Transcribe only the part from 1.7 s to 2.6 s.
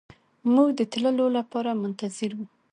منتظر وو.